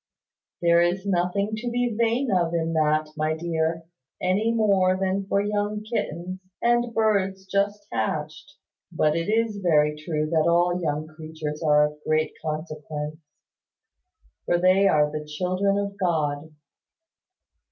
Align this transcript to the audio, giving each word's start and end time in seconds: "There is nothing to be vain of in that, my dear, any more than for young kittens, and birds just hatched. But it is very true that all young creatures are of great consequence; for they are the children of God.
"There 0.63 0.81
is 0.81 1.05
nothing 1.05 1.53
to 1.57 1.69
be 1.69 1.95
vain 1.95 2.31
of 2.31 2.55
in 2.55 2.73
that, 2.73 3.09
my 3.15 3.35
dear, 3.35 3.83
any 4.19 4.51
more 4.51 4.97
than 4.99 5.27
for 5.27 5.41
young 5.41 5.83
kittens, 5.83 6.39
and 6.59 6.91
birds 6.91 7.45
just 7.45 7.85
hatched. 7.91 8.55
But 8.91 9.15
it 9.15 9.29
is 9.29 9.57
very 9.57 9.95
true 9.95 10.27
that 10.31 10.49
all 10.49 10.81
young 10.81 11.05
creatures 11.05 11.61
are 11.61 11.85
of 11.85 11.99
great 12.03 12.33
consequence; 12.41 13.17
for 14.47 14.57
they 14.57 14.87
are 14.87 15.11
the 15.11 15.23
children 15.23 15.77
of 15.77 15.95
God. 15.99 16.51